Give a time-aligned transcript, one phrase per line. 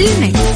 [0.00, 0.49] كلها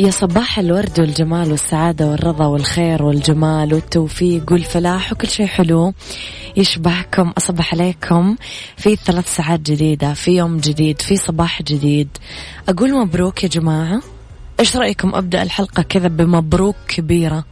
[0.00, 5.92] يا صباح الورد والجمال والسعادة والرضا والخير والجمال والتوفيق والفلاح وكل شيء حلو.
[6.56, 8.36] يشبهكم أصبح عليكم
[8.76, 12.08] في ثلاث ساعات جديدة في يوم جديد في صباح جديد.
[12.68, 14.02] أقول مبروك يا جماعة.
[14.60, 17.44] إيش رأيكم؟ أبدأ الحلقة كذا بمبروك كبيرة.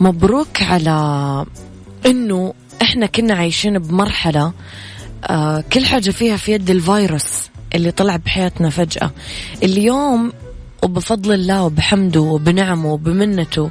[0.00, 1.46] مبروك على
[2.06, 4.52] إنه إحنا كنا عايشين بمرحلة
[5.24, 9.10] آه كل حاجة فيها في يد الفيروس اللي طلع بحياتنا فجأة.
[9.62, 10.32] اليوم
[10.82, 13.70] وبفضل الله وبحمده وبنعمه وبمنته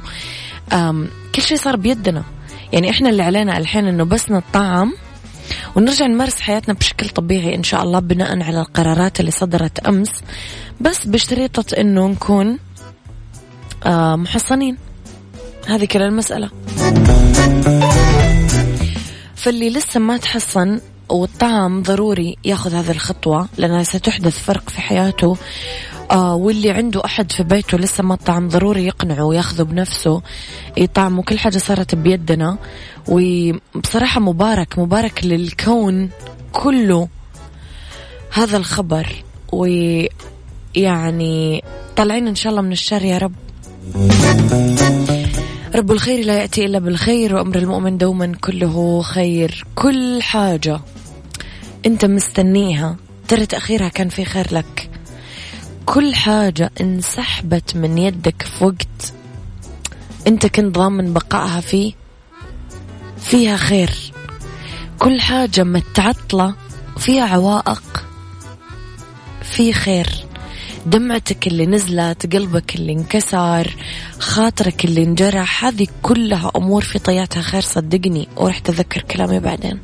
[1.34, 2.24] كل شيء صار بيدنا.
[2.72, 4.92] يعني إحنا اللي علينا الحين إنه بس نطعم
[5.76, 10.10] ونرجع نمارس حياتنا بشكل طبيعي إن شاء الله بناء على القرارات اللي صدرت أمس.
[10.80, 12.58] بس بشريطة إنه نكون
[13.86, 14.76] آه محصنين.
[15.66, 16.50] هذه كل المسألة.
[19.42, 25.36] فاللي لسه ما تحصن والطعم ضروري ياخذ هذه الخطوة لأنها ستحدث فرق في حياته.
[26.10, 30.22] آه واللي عنده أحد في بيته لسه ما طعم ضروري يقنعه وياخذه بنفسه.
[30.76, 32.58] يطعمه كل حاجة صارت بيدنا.
[33.08, 36.10] وبصراحة مبارك مبارك للكون
[36.52, 37.08] كله
[38.32, 39.24] هذا الخبر.
[39.52, 41.64] ويعني
[41.96, 43.32] طالعين إن شاء الله من الشر يا رب.
[45.74, 49.64] رب الخير لا يأتي إلا بالخير وأمر المؤمن دوما كله خير.
[49.74, 50.80] كل حاجة
[51.86, 52.96] أنت مستنيها
[53.28, 54.90] ترى تأخيرها كان في خير لك.
[55.86, 59.12] كل حاجة انسحبت من يدك في وقت
[60.26, 61.92] أنت كنت ضامن بقائها فيه
[63.18, 63.90] فيها خير.
[64.98, 66.54] كل حاجة متعطلة
[66.98, 68.04] فيها عوائق
[69.42, 70.21] في خير.
[70.86, 73.76] دمعتك اللي نزلت قلبك اللي انكسر
[74.18, 77.42] خاطرك اللي انجرح هذه كلها أمور في طياتها.
[77.42, 79.80] خير صدقني ورح تذكر كلامي بعدين.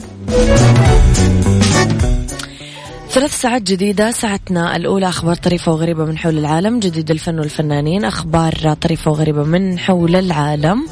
[3.11, 8.75] ثلاث ساعات جديدة ساعتنا الأولى أخبار طريفة وغريبة من حول العالم جديد الفن والفنانين أخبار
[8.81, 10.87] طريفة وغريبة من حول العالم.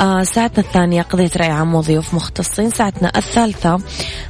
[0.00, 2.70] آه ساعتنا الثانية قضية رأي عام وضيوف مختصين.
[2.70, 3.80] ساعتنا الثالثة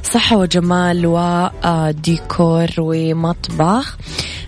[0.03, 3.97] صحة وجمال وديكور ومطبخ.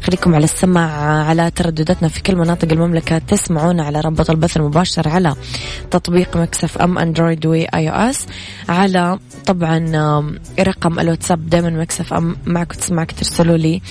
[0.08, 0.92] خليكم على السمع
[1.24, 3.18] على تردداتنا في كل مناطق المملكة.
[3.18, 5.36] تسمعونا على رابط البث المباشر على
[5.92, 8.26] تطبيق Mix FM Android و iOS
[8.70, 9.80] على طبعا
[10.60, 13.82] رقم الواتساب دائما Mix FM معك تسمعك ترسلوا لي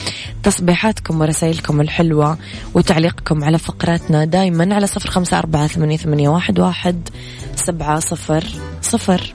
[0.42, 2.38] تصبيحاتكم ورسائلكم الحلوة
[2.74, 4.24] وتعليقكم على فقراتنا.
[4.24, 7.08] دائما على صفر خمسة أربعة ثمانية, ثمانية واحد, واحد
[7.56, 8.44] سبعة صفر
[8.82, 9.34] صفر.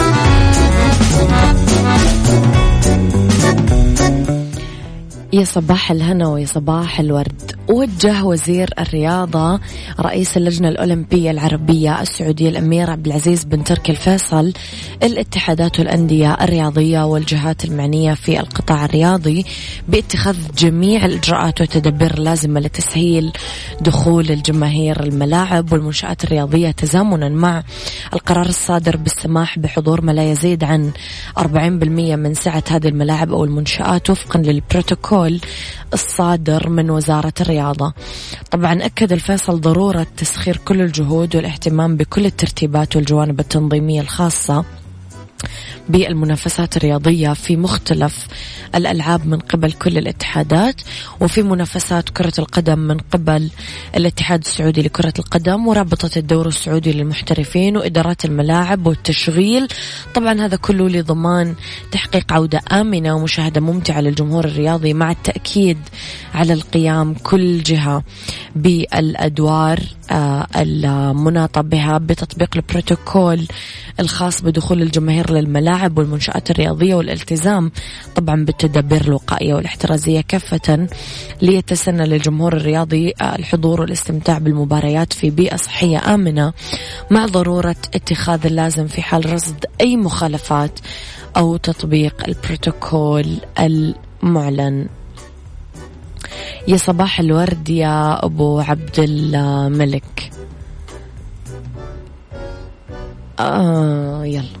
[5.33, 7.51] يا صباح الهنا ويا صباح الورد.
[7.69, 9.59] وجه وزير الرياضة
[9.99, 14.53] رئيس اللجنة الأولمبية العربية السعودية الأمير عبد العزيز بن تركي الفيصل
[15.03, 19.45] الاتحادات والأندية الرياضية والجهات المعنية في القطاع الرياضي
[19.87, 23.31] باتخاذ جميع الإجراءات والتدابير اللازمة لتسهيل
[23.81, 27.63] دخول الجماهير الملاعب والمنشآت الرياضية تزامنا مع
[28.13, 30.91] القرار الصادر بالسماح بحضور ما لا يزيد عن
[31.39, 31.43] 40%
[32.15, 35.20] من سعة هذه الملاعب أو المنشآت وفقا للبروتوكول.
[35.93, 37.93] الصادر من وزارة الرياضة.
[38.51, 44.65] طبعا أكد الفيصل ضرورة تسخير كل الجهود والاهتمام بكل الترتيبات والجوانب التنظيمية الخاصة.
[45.89, 48.27] بالمنافسات الرياضية في مختلف
[48.75, 50.81] الألعاب من قبل كل الاتحادات
[51.19, 53.49] وفي منافسات كرة القدم من قبل
[53.95, 59.67] الاتحاد السعودي لكرة القدم ورابطة الدور السعودي للمحترفين وإدارات الملاعب والتشغيل.
[60.13, 61.55] طبعا هذا كله لضمان
[61.91, 65.77] تحقيق عودة آمنة ومشاهدة ممتعة للجمهور الرياضي مع التأكيد
[66.33, 68.03] على القيام كل جهة
[68.55, 69.79] بالأدوار
[70.11, 73.47] آه، المناطة بها بتطبيق البروتوكول
[73.99, 77.71] الخاص بدخول الجماهير للملاعب والمنشآت الرياضية والالتزام
[78.15, 80.87] طبعا بالتدابير الوقائية والاحترازية كافة
[81.41, 86.53] ليتسنى للجمهور الرياضي آه، الحضور والاستمتاع بالمباريات في بيئة صحية آمنة
[87.11, 90.79] مع ضرورة اتخاذ اللازم في حال رصد أي مخالفات
[91.37, 94.87] أو تطبيق البروتوكول المعلن.
[96.67, 100.31] يا صباح الورد يا أبو عبد الملك.
[103.39, 104.60] آه يلا.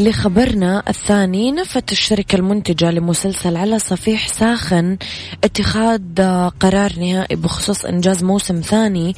[0.00, 4.96] لخبرنا الثاني نفت الشركة المنتجة لمسلسل على صفيح ساخن
[5.44, 6.00] اتخاذ
[6.60, 9.16] قرار نهائي بخصوص إنجاز موسم ثاني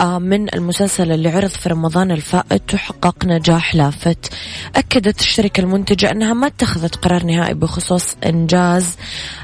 [0.00, 4.32] آه، من المسلسل اللي عرض في رمضان الفائت وحقق نجاح لافت.
[4.76, 8.96] أكدت الشركة المنتجة أنها ما اتخذت قرار نهائي بخصوص إنجاز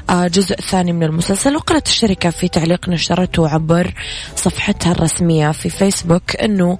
[0.09, 3.93] آه، جزء ثاني من المسلسل وقالت الشركة في تعليق نشرته عبر
[4.35, 6.77] صفحتها الرسمية في فيسبوك أنه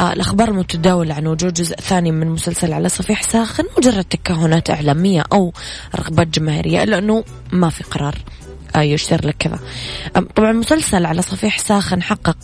[0.00, 3.45] آه، الأخبار المتداولة عن وجود جزء ثاني من مسلسل على صفيح ساخن.
[3.46, 5.52] داخل مجرد تكهنات إعلامية أو
[5.96, 8.14] رغبات جماهيرية لأنه ما في قرار
[8.76, 9.58] آه، يشتر لك كذا.
[10.36, 12.36] طبعا المسلسل على صفيح ساخن حقق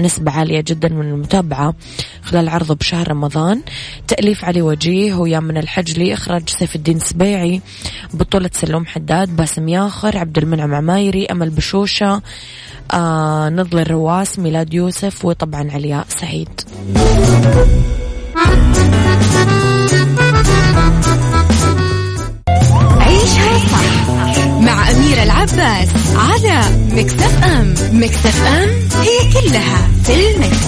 [0.00, 1.74] نسبة عالية جدا من المتابعة
[2.22, 3.62] خلال عرضه بشهر رمضان.
[4.08, 7.60] تأليف علي وجيه ويا من الحجلي إخراج سيف الدين سبيعي
[8.14, 12.22] بطولة سلوم حداد باسم ياخر عبد المنعم عمايري أمل بشوشة
[12.92, 16.60] آه نضل الرواس ميلاد يوسف وطبعا علياء سعيد.
[23.00, 24.08] عيشها صح
[24.60, 26.60] مع أميرة العباس على
[26.92, 28.68] مكتف أم مكتف أم
[29.02, 30.58] هي كلها في المكس.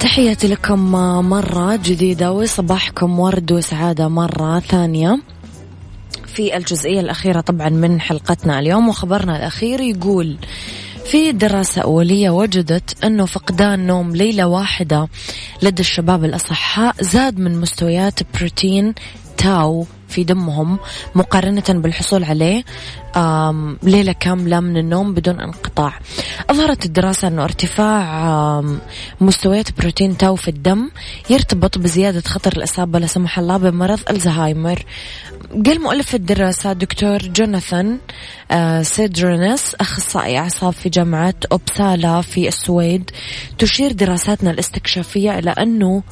[0.00, 0.92] تحياتي لكم
[1.28, 5.18] مرة جديدة وصباحكم ورد وسعادة مرة ثانية
[6.36, 10.36] في الجزئية الأخيرة طبعا من حلقتنا اليوم وخبرنا الأخير يقول
[11.04, 15.08] في دراسة أولية وجدت أنه فقدان نوم ليلة واحدة
[15.62, 18.94] لدى الشباب الأصحاء زاد من مستويات بروتين
[19.36, 20.78] تاو في دمهم
[21.14, 22.64] مقارنة بالحصول عليه
[23.82, 25.98] ليلة كاملة من النوم بدون انقطاع.
[26.50, 28.64] أظهرت الدراسة أنه ارتفاع
[29.20, 30.90] مستويات بروتين تاو في الدم
[31.30, 34.84] يرتبط بزيادة خطر الإصابة لا سمح الله بمرض الزهايمر.
[35.66, 37.98] قال مؤلف الدراسة دكتور جوناثان
[38.50, 43.10] آه، سيدرونس أخصائي أعصاب في جامعة أوبسالا في السويد
[43.58, 46.02] تشير دراساتنا الاستكشافية إلى أنه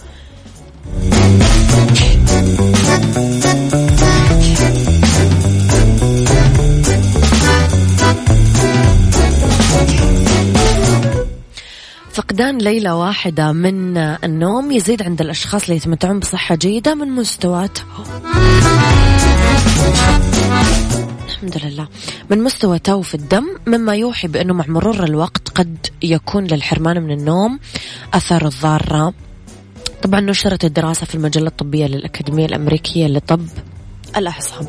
[12.12, 17.86] فقدان ليلة واحدة من النوم يزيد عند الأشخاص اللي يتمتعون بصحة جيدة من مستوياتهم.
[21.28, 21.88] الحمد لله.
[22.30, 27.10] من مستوى تو في الدم مما يوحي بأنه مع مرور الوقت قد يكون للحرمان من
[27.10, 27.58] النوم
[28.14, 29.14] أثار الضارة.
[30.04, 33.46] طبعا نشرت الدراسة في المجلة الطبية للأكاديمية الأمريكية لطب
[34.16, 34.68] الأعصاب.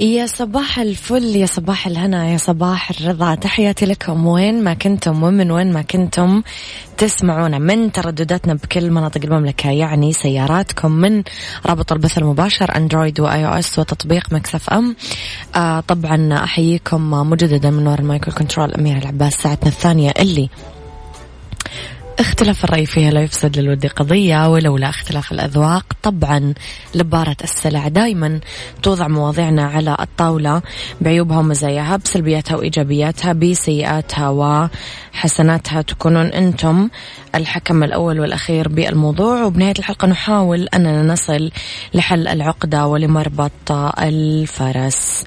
[0.00, 3.34] يا صباح الفل يا صباح الهنا يا صباح الرضا.
[3.34, 4.26] تحياتي لكم.
[4.26, 6.42] وين ما كنتم ومن وين ما كنتم
[6.96, 9.70] تسمعونا من تردداتنا بكل مناطق المملكة.
[9.70, 11.22] يعني سياراتكم من
[11.66, 14.96] رابط البث المباشر Android و iOS وتطبيق Mix FM.
[15.56, 19.34] آه طبعا أحييكم مجددا من وراء المايكرو control أمير العباس.
[19.34, 20.48] ساعتنا الثانية اللي
[22.20, 26.54] اختلاف الرأي فيها لا يفسد للود قضية ولولا اختلاف الأذواق طبعا
[26.94, 28.40] لبارت السلع دايما
[28.82, 30.62] توضع مواضيعنا على الطاولة.
[31.00, 36.88] بعيوبها ومزاياها بسلبياتها وإيجابياتها بسيئاتها وحسناتها تكونون أنتم
[37.34, 39.44] الحكم الأول والأخير بالموضوع.
[39.44, 41.50] وبنهاية الحلقة نحاول أننا نصل
[41.94, 45.24] لحل العقدة ولمربط الفرس.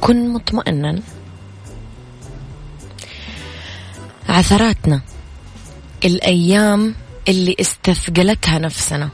[0.00, 1.02] كن مطمئنا.
[4.28, 5.00] عثراتنا.
[6.04, 6.94] الأيام
[7.28, 9.08] اللي استثقلتها نفسنا.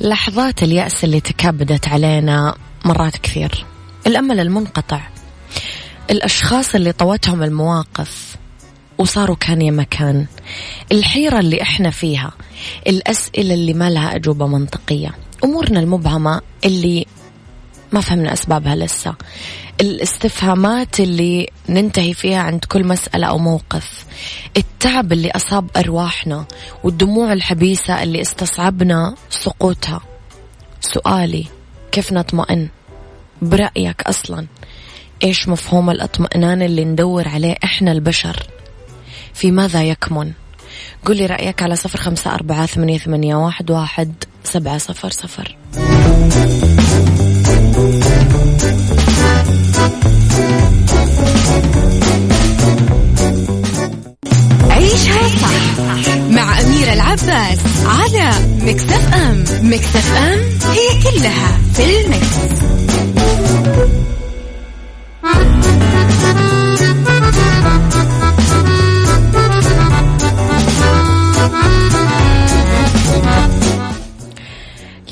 [0.00, 3.64] لحظات اليأس اللي تكابدت علينا مرات كثير.
[4.06, 5.00] الأمل المنقطع.
[6.10, 8.36] الأشخاص اللي طوتهم المواقف
[8.98, 10.26] وصاروا كان يا مكان.
[10.92, 12.32] الحيرة اللي إحنا فيها.
[12.86, 15.14] الأسئلة اللي ما لها أجوبة منطقية.
[15.44, 17.06] أمورنا المبهمة اللي
[17.92, 19.14] ما فهمنا أسبابها لسه.
[19.80, 24.04] الاستفهامات اللي ننتهي فيها عند كل مسألة أو موقف
[24.56, 26.44] التعب اللي أصاب أرواحنا
[26.84, 30.00] والدموع الحبيسة اللي استصعبنا سقوطها.
[30.80, 31.46] سؤالي
[31.92, 32.68] كيف نطمئن؟
[33.42, 34.46] برأيك أصلا
[35.22, 38.46] إيش مفهوم الاطمئنان اللي ندور عليه إحنا البشر؟
[39.34, 40.32] في ماذا يكمن؟
[41.06, 44.14] قولي رأيك على صفر خمسة أربعة ثمانية, ثمانية واحد, واحد
[44.44, 45.56] سبعة صفر صفر.
[54.70, 55.78] عيشها صح
[56.30, 58.30] مع أميرة العباس على
[58.62, 60.38] مكتف أم مكتف أم
[60.70, 62.58] هي كلها في المكس.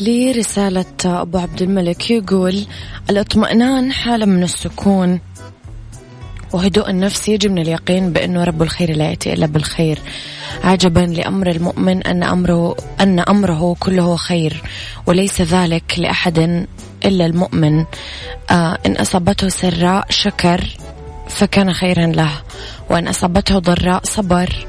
[0.01, 2.67] لي رسالة أبو عبد الملك يقول
[3.11, 5.21] الإطمئنان حالة من السكون
[6.57, 9.99] وهدوء النفس يجي من اليقين بأنه رب الخير لا يأتي إلا بالخير.
[10.65, 14.63] عجبا لأمر المؤمن أن أمره أن أمره كله خير
[15.07, 16.67] وليس ذلك لأحد
[17.05, 17.85] إلا المؤمن.
[18.51, 20.65] آه إن أصابته سراء شكر
[21.29, 22.33] فكان خيرا له
[22.91, 24.67] وإن أصابته ضراء صبر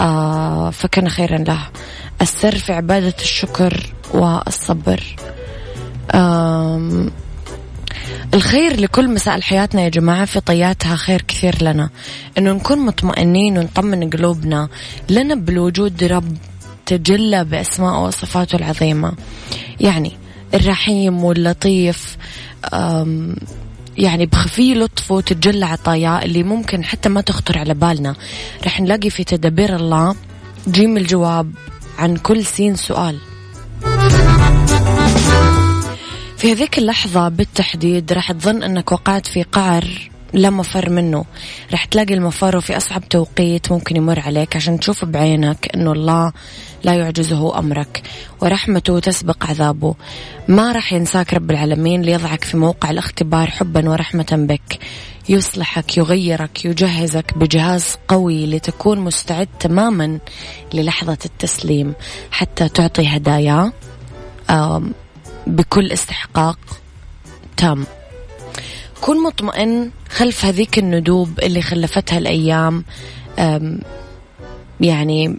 [0.00, 1.60] آه فكان خيرا له.
[2.22, 5.00] السر في عبادة الشكر والصبر.
[8.34, 11.90] الخير لكل مسائل حياتنا يا جماعة في طياتها خير كثير لنا.
[12.38, 14.68] إنه نكون مطمئنين ونطمن قلوبنا
[15.10, 16.36] لنا بالوجود رب
[16.86, 19.12] تجلى بأسماء وصفاته العظيمة.
[19.80, 20.12] يعني
[20.54, 22.16] الرحيم واللطيف
[23.98, 28.14] يعني بخفي لطفه تتجلى عطاياه اللي ممكن حتى ما تخطر على بالنا.
[28.66, 30.14] رح نلاقي في تدابير الله
[30.68, 31.52] جيم الجواب
[31.98, 33.18] عن كل سين سؤال.
[36.44, 39.84] في هذيك اللحظة بالتحديد راح تظن أنك وقعت في قعر
[40.32, 41.24] لا مفر منه.
[41.72, 46.32] راح تلاقي المفر في أصعب توقيت ممكن يمر عليك عشان تشوف بعينك أنه الله
[46.84, 48.02] لا يعجزه أمرك.
[48.40, 49.94] ورحمته تسبق عذابه.
[50.48, 54.78] ما راح ينساك رب العالمين ليضعك في موقع الاختبار حبا ورحمة بك.
[55.28, 60.18] يصلحك يغيرك يجهزك بجهاز قوي لتكون مستعد تماما
[60.74, 61.94] للحظة التسليم
[62.30, 63.72] حتى تعطي هدايا.
[65.46, 66.58] بكل استحقاق.
[67.56, 67.86] تام
[69.00, 72.84] كن مطمئن خلف هذيك الندوب اللي خلفتها الأيام
[74.80, 75.36] يعني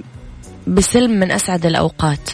[0.68, 2.30] بسلم من أسعد الأوقات.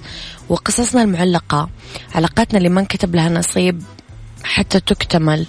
[0.49, 1.69] وقصصنا المعلقة
[2.15, 3.83] علاقاتنا اللي ما انكتب لها نصيب
[4.43, 5.45] حتى تكتمل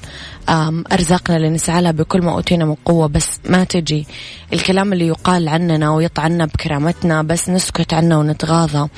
[0.92, 3.06] أرزاقنا اللي نسعى لها بكل ما أوتينا من قوة.
[3.06, 4.06] بس ما تجي
[4.52, 8.88] الكلام اللي يقال عننا ويطعنا بكرامتنا بس نسكت عنه ونتغاضى.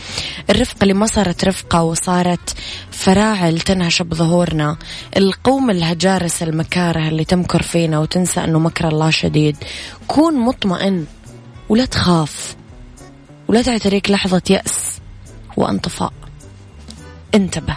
[0.51, 2.55] الرفقة اللي ما صارت رفقة وصارت
[2.91, 4.77] فراعل تنهش بظهورنا.
[5.17, 9.57] القوم الهجارس المكاره اللي تمكر فينا وتنسى أنه مكر الله شديد.
[10.09, 11.07] كون مطمئن
[11.69, 12.57] ولا تخاف
[13.49, 14.99] ولا تعتريك لحظة يأس
[15.57, 16.13] وانطفاء.
[17.35, 17.77] انتبه.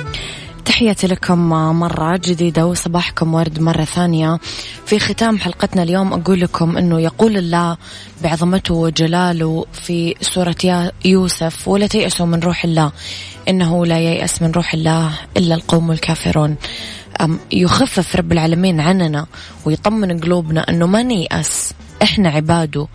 [0.65, 1.49] تحياتي لكم
[1.79, 4.39] مرة جديدة وصباحكم ورد مرة ثانية.
[4.85, 7.77] في ختام حلقتنا اليوم أقول لكم أنه يقول الله
[8.23, 12.91] بعظمته وجلاله في سورة يوسف ولا تيأسوا من روح الله
[13.49, 16.55] إنه لا ييأس من روح الله إلا القوم الكافرون.
[17.51, 19.25] يخفف رب العالمين عننا
[19.65, 22.87] ويطمن قلوبنا أنه ما نيأس إحنا عباده.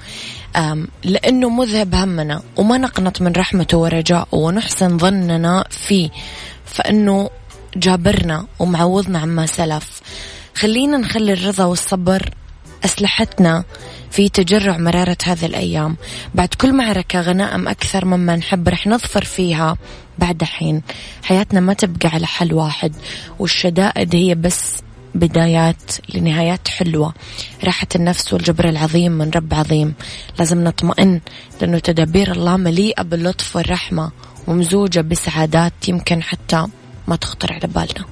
[1.04, 6.10] لأنه مذهب همنا وما نقنط من رحمته ورجاءه ونحسن ظننا فيه
[6.64, 7.30] فإنه
[7.76, 10.00] جابرنا ومعوضنا عما سلف.
[10.54, 12.30] خلينا نخلي الرضا والصبر
[12.84, 13.64] أسلحتنا
[14.10, 15.96] في تجرع مرارة هذه الأيام.
[16.34, 19.76] بعد كل معركة غنائم أكثر مما نحب رح نظفر فيها.
[20.18, 20.82] بعد حين
[21.22, 22.94] حياتنا ما تبقى على حل واحد
[23.38, 24.76] والشدائد هي بس
[25.14, 27.14] بدايات لنهايات حلوة.
[27.64, 29.94] راحة النفس والجبر العظيم من رب عظيم.
[30.38, 31.20] لازم نطمئن
[31.60, 34.10] لأنه تدابير الله مليئة باللطف والرحمة
[34.46, 36.66] ومزوجة بسعادات يمكن حتى
[37.08, 38.04] ما تخطر على بالنا.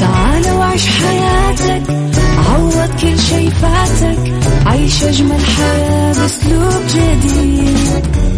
[0.00, 1.82] تعال وعيش حياتك
[2.38, 4.32] عوض كل شي فاتك
[4.66, 8.37] عيش أجمل حياة بأسلوب جديد.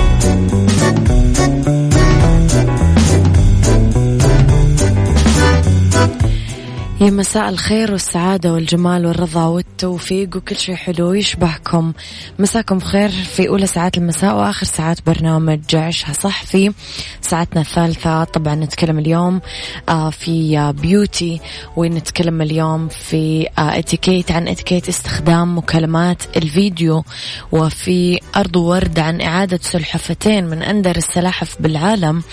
[7.01, 11.93] يا مساء الخير والسعادة والجمال والرضا والتوفيق وكل شيء حلو يشبهكم
[12.39, 16.73] مساكم خير في أولى ساعات المساء وآخر ساعات برنامج عيشها صح في
[17.21, 19.41] ساعتنا الثالثة طبعا نتكلم اليوم
[19.89, 21.39] آه، في بيوتي
[21.77, 27.03] ونتكلم اليوم في آه، اتيكيت عن اتيكيت استخدام مكالمات الفيديو.
[27.51, 32.23] وفي أرض ورد عن إعادة سلحفتين من أندر السلاحف بالعالم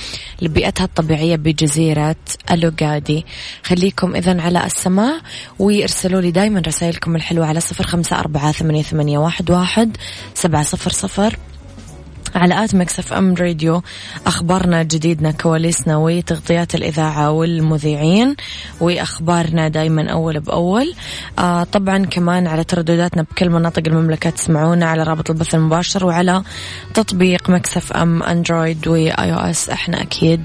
[0.42, 2.16] لبيئتها الطبيعية بجزيرة
[2.50, 3.26] ألوغادي
[3.62, 5.20] خليكم إذا على السماع
[5.58, 9.96] ويرسلوا لي دايما رسائلكم الحلوة على صفر خمسة أربعة ثمانية, ثمانية واحد, واحد
[10.34, 11.38] سبعة صفر صفر.
[12.34, 13.82] على آت مكسف أم راديو
[14.26, 18.36] أخبارنا جديدنا كواليسنا وتغطيات الإذاعة والمذيعين
[18.80, 20.94] وأخبارنا دايما أول بأول.
[21.38, 26.42] آه طبعا كمان على تردداتنا بكل مناطق المملكة تسمعونا على رابط البث المباشر وعلى
[26.94, 29.70] تطبيق Mix FM Android و iOS.
[29.70, 30.44] إحنا أكيد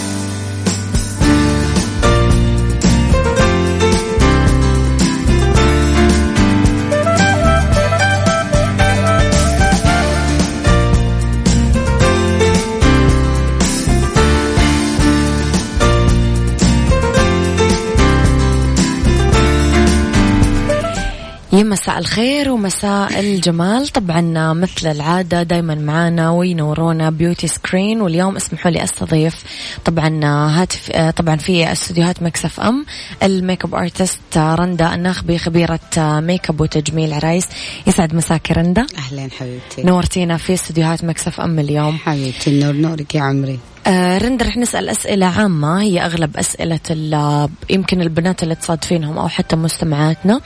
[21.53, 23.87] يا مساء الخير ومساء الجمال.
[23.87, 29.43] طبعا مثل العادة دايما معانا وينورونا Beauty Screen واليوم اسمحوا لي أستضيف
[29.85, 32.85] طبعا هاتف طبعا في استديوهات Mix FM
[33.23, 37.47] ال makeup artist رندا الناخبي خبيرة ميك اب وتجميل عرايس.
[37.87, 38.85] يسعد مساك رندا.
[38.97, 39.83] اهلين حبيبتي.
[39.83, 41.97] نورتينا في استديوهات Mix FM اليوم.
[41.97, 43.59] حبيبتي النور نورك يا عمري.
[43.87, 45.81] آه رند رح نسأل أسئلة عامة.
[45.81, 50.41] هي أغلب أسئلة يمكن البنات اللي تصادفينهم أو حتى مستمعاتنا.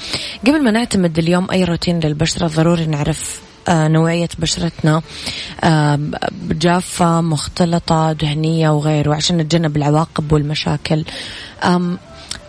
[0.48, 5.02] قبل ما نعتمد اليوم أي روتين للبشرة؟ ضروري نعرف آه نوعية بشرتنا.
[5.64, 6.00] آه
[6.52, 11.04] جافة مختلطة دهنية وغيره عشان نتجنب العواقب والمشاكل.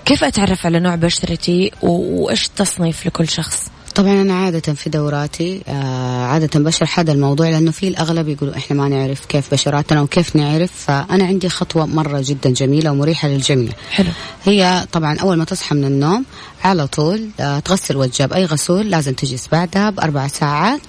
[0.04, 6.24] كيف أتعرف على نوع بشرتي؟ وإيش تصنيف لكل شخص؟ طبعا أنا عادة في دوراتي آه
[6.26, 10.70] عادة بشرح هذا الموضوع لأنه في الأغلب يقولوا إحنا ما نعرف كيف بشراتنا وكيف نعرف
[10.72, 13.72] فأنا عندي خطوة مرة جدا جميلة ومريحة للجميع.
[13.90, 14.08] حلو.
[14.44, 16.24] هي طبعا أول ما تصحى من النوم
[16.64, 20.80] على طول آه تغسل وجهها باي غسول لازم تجلس بعدها بأربع ساعات.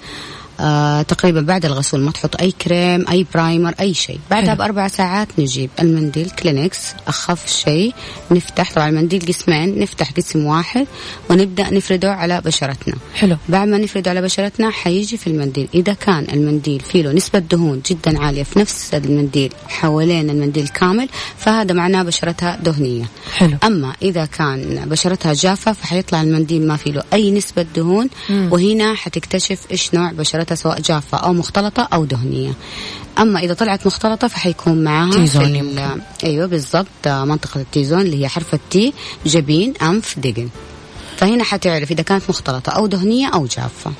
[0.60, 4.18] آه تقريبا بعد الغسول ما تحط أي كريم أي primer أي شيء.
[4.30, 4.58] بعدها حلو.
[4.58, 7.94] بأربع ساعات نجيب المنديل كلينكس أخف شيء.
[8.30, 10.86] نفتح طبعا المنديل قسمين نفتح قسم واحد
[11.30, 12.94] ونبدأ نفرده على بشرتنا.
[13.14, 13.36] حلو.
[13.48, 15.68] بعد ما نفرده على بشرتنا حيجي في المنديل.
[15.74, 21.08] إذا كان المنديل فيه له نسبة دهون جدا عالية في نفس المنديل حوالين المنديل كامل
[21.36, 23.04] فهذا معناه بشرتها دهنية.
[23.36, 23.56] حلو.
[23.64, 28.08] أما إذا كان بشرتها جافة فحيطلع المنديل ما فيه له أي نسبة دهون.
[28.30, 28.48] مم.
[28.52, 32.52] وهنا حتكتشف إيش نوع بشرتها سواء جافة أو مختلطة أو دهنية.
[33.18, 36.02] أما إذا طلعت مختلطة فحيكون معاها T-zone.
[36.24, 37.06] أيوه بالضبط.
[37.06, 38.92] منطقة ال T-zone اللي هي حرف ال T
[39.26, 40.48] جبين أنف دقن.
[41.16, 43.92] فهنا حتعرف إذا كانت مختلطة أو دهنية أو جافة.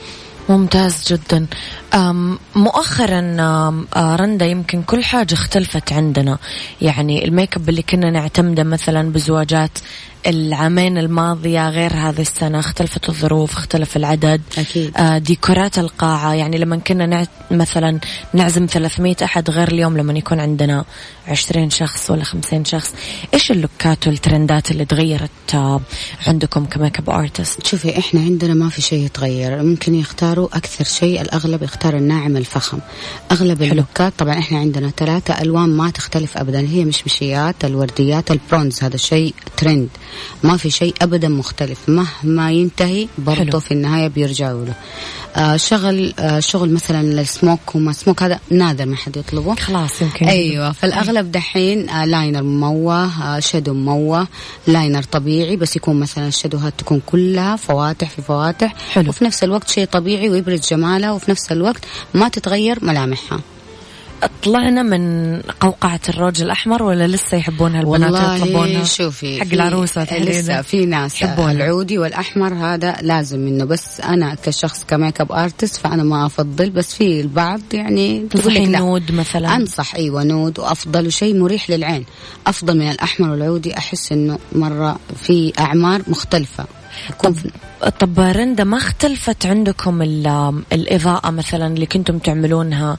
[0.49, 1.47] ممتاز جدا.
[2.55, 3.37] مؤخرا
[3.97, 6.39] آه، رندا يمكن كل حاجة اختلفت عندنا.
[6.83, 9.79] يعني ال make up اللي كنا نعتمده مثلا بزواجات
[10.27, 12.59] العامين الماضية غير هذه السنة.
[12.59, 14.41] اختلفت الظروف اختلف العدد.
[14.59, 14.97] أكيد.
[14.97, 16.35] آه، ديكورات القاعة.
[16.35, 17.99] يعني لما كنا نعت مثلا
[18.35, 20.85] نعزم 300 أحد غير اليوم لما يكون عندنا
[21.29, 22.95] 20 شخص ولا 50 شخص.
[23.35, 25.81] إيش ال looks وال trends اللي تغيرت آه،
[26.27, 29.63] عندكم ك makeup artist؟ شوفي إحنا عندنا ما في شيء يتغير.
[29.63, 29.95] ممكن
[30.39, 32.79] يختاروا أكثر شيء الأغلب يختار الناعم الفخم.
[33.33, 33.73] أغلب حلو.
[33.73, 38.97] ال looks طبعا إحنا عندنا ثلاثة ألوان ما تختلف ابدا هي مشمشيات الورديات البرونز هذا
[38.97, 39.89] شيء ترند
[40.43, 41.79] ما في شيء ابدا مختلف.
[41.89, 43.09] مهما ينتهي.
[43.19, 44.75] برضه في النهاية بيرجعوا له.
[45.37, 49.55] آه شغل آه شغل مثلا ال smoke وما smoke هذا نادر ما حد يطلبه.
[49.55, 54.27] خلاص يمكن أيوه فالأغلب دحين آه liner مموه آه shadow مموه
[54.67, 58.75] liner طبيعي بس يكون مثلا ال shadow هات تكون كلها فواتح في فواتح.
[58.93, 59.09] حلو.
[59.09, 63.41] وفي نفس الوقت شيء طبيعي ويبرز جمالها وفي نفس الوقت ما تتغير ملامحها.
[64.43, 70.63] طلعنا من قوقعة الروج الأحمر ولا لسه يحبونها البنات يطلبونها والله شوفي حق العروسة لسه
[70.63, 71.53] في ناس يحبونها.
[71.53, 76.95] العودي والأحمر هذا لازم منه بس أنا كشخص ك makeup artist فأنا ما أفضل بس
[76.95, 78.79] في البعض يعني لا.
[78.79, 82.05] nude مثلا؟ أنصح أيوه nude وأفضل وشيء مريح للعين.
[82.47, 86.65] أفضل من الأحمر والعودي أحس إنه مرة في أعمار مختلفة.
[87.33, 87.51] في-
[88.01, 92.97] طب رندا ما اختلفت عندكم ال- الإضاءة مثلا اللي كنتم تعملونها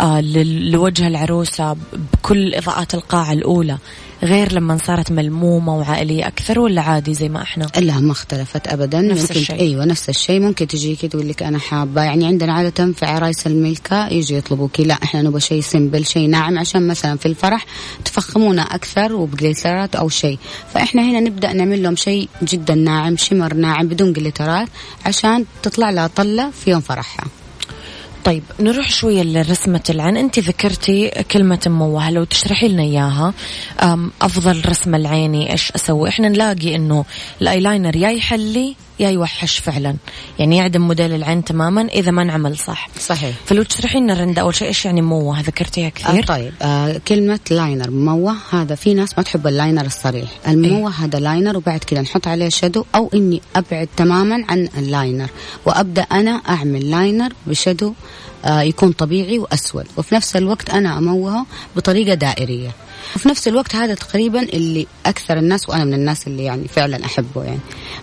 [0.00, 1.76] آه، لوجه العروسة
[2.12, 3.78] بكل إضاءات القاعة الأولى؟
[4.22, 9.00] غير لما صارت ملمومة وعائلية أكثر ولا عادي زي ما إحنا؟ لا ما اختلفت ابدا.
[9.00, 9.60] نفس ممكن الشيء.
[9.60, 10.40] أيوه نفس الشيء.
[10.40, 12.02] ممكن تجيكي تقول لك أنا حابة.
[12.02, 16.58] يعني عندنا عادة في عرايس الملكة يجي يطلبوكي لا إحنا نبغى شيء سمبل شيء ناعم
[16.58, 17.66] عشان مثلا في الفرح
[18.04, 20.38] تفخمونا أكثر وبجليترات أو شيء.
[20.74, 24.68] فإحنا هنا نبدأ نعمل لهم شيء جدا ناعم شمر ناعم بدون جليترات
[25.06, 27.24] عشان تطلع لها طلة في يوم فرحها.
[28.24, 30.16] طيب نروح شوية لرسمة العين.
[30.16, 33.34] أنت ذكرتي كلمة موهة لو تشرحي لنا إياها
[34.22, 37.04] أفضل رسمة العيني إيش أسوي؟ إحنا نلاقي إنه
[37.42, 39.96] الأيلاينر يا يحلي يا يوحش فعلا.
[40.38, 42.88] يعني يعدم موديل العين تماما إذا ما انعمل صح.
[43.00, 43.36] صحيح.
[43.46, 46.24] فلو تشرحي لنا رندا أول شيء إيش يعني موه؟ ذكرتيها آه كثير.
[46.26, 46.52] طيب.
[46.62, 47.90] آه كلمة liner.
[47.90, 50.30] مموه هذا في ناس ما تحب ال liner الصريح.
[50.48, 55.28] المموه هذا liner وبعد كذا نحط عليه shadow أو إني أبعد تماما عن ال liner.
[55.66, 59.86] وأبدأ أنا أعمل liner ب shadow آه يكون طبيعي وأسود.
[59.96, 61.46] وفي نفس الوقت أنا أموهه
[61.76, 62.70] بطريقة دائرية.
[63.16, 67.44] وفي نفس الوقت هذا تقريبا اللي أكثر الناس وأنا من الناس اللي يعني فعلا أحبه
[67.44, 67.60] يعني.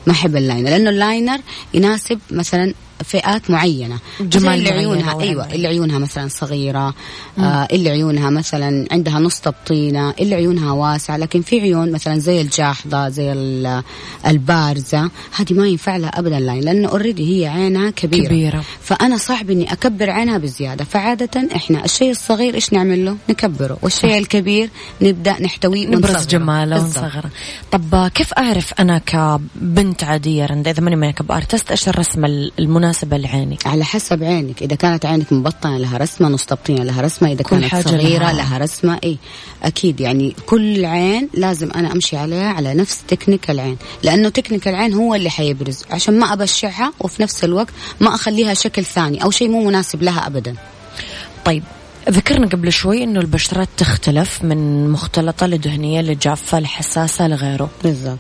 [0.08, 1.38] ما أحب ال liner لأنه ال liner
[1.74, 4.00] يناسب مثلا فئات معينة.
[4.22, 5.42] جمال اللي عيونها عين.
[5.42, 6.94] اللي عيونها مثلا صغيرة
[7.40, 11.18] آه اللي عيونها مثلا عندها نص تبطينة اللي عيونها واسعة.
[11.18, 13.84] لكن في عيون مثلا زي الجاحظة زي ال-
[14.28, 18.64] البارزة هذه ما ينفع لها أبدا line لأنه already هي عينها كبيرة, كبيرة.
[18.82, 20.84] فأنا صعب إني أكبر عينها بزيادة.
[20.84, 23.78] فعادة إحنا الشيء الصغير إيش نعمل له؟ نكبره.
[23.82, 24.70] والشيء الكبير
[25.02, 26.28] نبدأ نحتويه نبرز.
[26.28, 26.80] جماله.
[26.80, 27.30] ونصغره.
[27.72, 32.28] طب كيف أعرف أنا كبنت عادية رندا؟ إذا ماني makeup artist إيش الرسمة
[32.86, 34.64] المناسبة لعيني على حسب عينك.
[34.64, 37.32] إذا كانت عينك مبطنة لها رسمة نص تبطينه لها رسمة.
[37.32, 39.00] إذا كل كانت حاجة صغيرة لها- لها, رسمة.
[39.04, 39.18] إي
[39.64, 40.00] أكيد.
[40.00, 45.16] يعني كل عين لازم أنا أمشي عليها على نفس تكنيك العين لأنه تكنيك العين هو
[45.16, 45.84] اللي حيبرز.
[45.92, 50.28] عشان ما أبشعها وفي نفس الوقت ما أخليها شكل ثاني أو شيء مو مناسب لها
[50.28, 50.56] ابدا.
[51.46, 51.64] طيب
[52.10, 57.70] ذكرنا قبل شوي إنه البشرات تختلف من مختلطة لدهنية لجافة لحساسة لغيره.
[57.84, 58.18] بالضبط.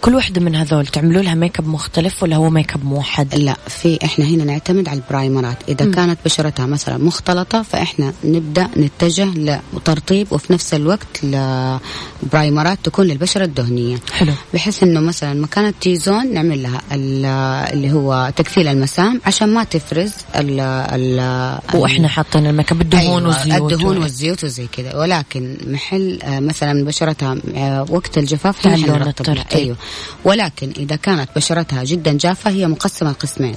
[0.00, 3.56] كل واحدة من هذول تعملوا لها make up مختلف ولا هو make up موحد؟ لا
[3.68, 5.56] في إحنا هنا نعتمد على ال primer ات.
[5.68, 5.90] إذا م.
[5.90, 13.06] كانت بشرتها مثلا مختلطة فإحنا نبدأ نتجه لترطيب وفي نفس الوقت ل primer ات تكون
[13.06, 13.96] للبشرة الدهنية.
[14.12, 14.32] حلو.
[14.54, 16.80] بحيث إنه مثلا مكان ال T-zone نعمل لها
[17.72, 23.02] اللي هو تكفيل المسام عشان ما تفرز ال ال وإحنا حاطين ال make up الدهون
[23.04, 28.66] أيوة والزيوت الدهون والزيوت وزي كذا ولكن محل آه، مثلا بشرتها آه، وقت الجفاف
[29.66, 29.76] أيوه.
[30.24, 33.56] ولكن إذا كانت بشرتها جدا جافة هي مقسمة لقسمين.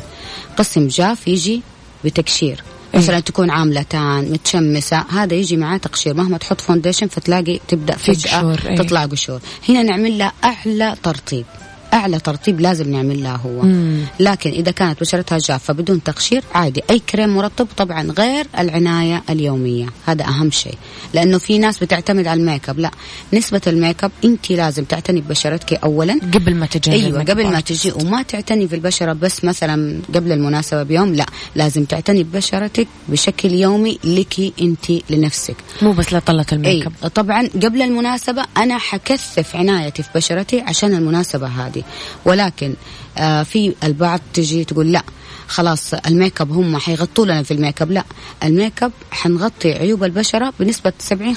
[0.58, 1.62] قسم جاف يجي
[2.06, 3.00] بتقشير إيه.
[3.00, 6.14] مثلا تكون عامله تان متشمسة هذا يجي معاه تقشير.
[6.14, 8.76] مهما تحط فونديشن فتلاقي تبدأ فجأة إيه.
[8.76, 9.40] تطلع قشور.
[9.70, 11.46] هنا نعمل لها أعلى ترطيب.
[11.94, 13.62] أعلى ترطيب لازم نعمل لها هو.
[13.62, 14.02] مم.
[14.20, 16.82] لكن إذا كانت بشرتها جافة بدون تقشير عادي.
[16.90, 19.86] أي كريم مرطب طبعا غير العناية اليومية.
[20.06, 20.78] هذا أهم شيء.
[21.14, 22.80] لأنه في ناس بتعتمد على ال make up.
[22.80, 22.92] لا
[23.34, 26.20] نسبة ال make up أنت لازم تعتني ببشرتك اولا.
[26.34, 27.92] قبل ما تجي أيوه قبل ما تجي.
[27.92, 31.14] وما تعتني في البشرة بس مثلا قبل المناسبة بيوم.
[31.14, 31.26] لا
[31.56, 35.56] لازم تعتني ببشرتك بشكل يومي لك أنت لنفسك.
[35.82, 36.92] مو بس لطلة ال make up.
[37.02, 37.14] أيوة.
[37.16, 41.79] طبعا قبل المناسبة أنا حكثف عنايتي في بشرتي عشان المناسبة هذه.
[41.80, 41.86] عادي.
[42.26, 42.74] ولكن
[43.18, 45.04] آه في البعض تجي تقول لا
[45.48, 47.92] خلاص ال make up هم حيغطوا لنا في ال make up.
[47.92, 48.04] لا
[48.44, 51.36] ال make up حنغطي عيوب البشرة بنسبة 70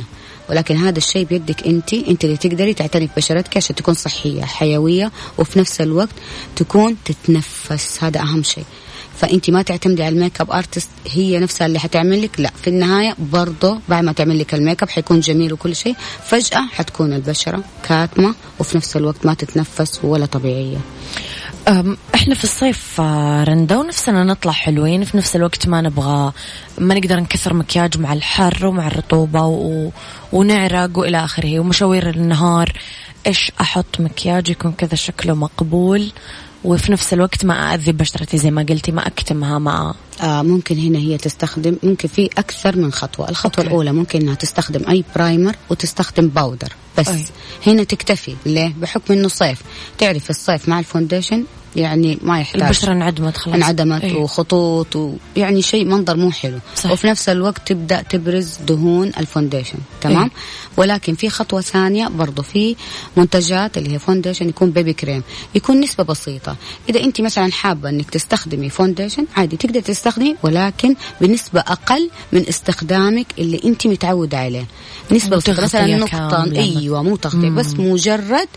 [0.00, 0.04] 75%
[0.50, 5.58] ولكن هذا الشيء بيدك انت انت اللي تقدري تعتني ببشرتك عشان تكون صحية حيوية وفي
[5.58, 6.14] نفس الوقت
[6.56, 8.04] تكون تتنفس.
[8.04, 8.64] هذا أهم شيء.
[9.16, 12.40] فانت ما تعتمدي على ال makeup artist هي نفسها اللي حتعمل لك.
[12.40, 15.96] لا في النهاية برضه بعد ما تعمل لك ال make up حيكون جميل وكل شيء.
[16.24, 20.78] فجأة حتكون البشرة كاتمة وفي نفس الوقت ما تتنفس ولا طبيعية.
[22.14, 26.32] إحنا في الصيف آه، رندا ونفسنا نطلع حلوين في نفس الوقت ما نبغى
[26.78, 29.90] ما نقدر نكسر مكياج مع الحر ومع الرطوبة و...
[30.32, 31.60] ونعرق وإلى آخره.
[31.60, 32.72] ومشاوير النهار
[33.26, 36.12] إيش أحط مكياج يكون كذا شكله مقبول.
[36.64, 40.98] وفي نفس الوقت ما أذي بشرتي زي ما قلتي ما أكتمها مع آه ممكن هنا
[40.98, 43.68] هي تستخدم ممكن في أكثر من خطوة الخطوة okay.
[43.68, 47.24] الأولى ممكن أنها تستخدم أي primer وتستخدم powder بس أي.
[47.66, 49.62] هنا تكتفي ليه بحكم أنه صيف
[49.98, 51.44] تعرف الصيف مع ال foundation
[51.76, 52.62] يعني ما يحتاج.
[52.62, 53.54] البشرة انعدمت خلاص.
[53.54, 54.14] انعدمت أيه.
[54.14, 54.96] وخطوط
[55.36, 56.58] ويعني شيء منظر مو حلو.
[56.76, 56.90] صح.
[56.90, 59.78] وفي نفس الوقت تبدأ تبرز دهون ال foundation.
[60.00, 60.30] تمام؟ أيه.
[60.76, 62.76] ولكن في خطوة ثانية برضو في
[63.16, 65.22] منتجات اللي هي foundation يكون BB cream
[65.54, 66.56] يكون نسبة بسيطة.
[66.88, 73.26] إذا أنت مثلا حابة إنك تستخدمي foundation عادي تقدر تستخدمي ولكن بنسبة أقل من استخدامك
[73.38, 74.66] اللي أنت متعودة عليه.
[75.10, 75.62] نسبة بسيطة.
[75.62, 76.44] مثلا نقطة.
[76.56, 78.48] أيوه مو تغطية بس مجرد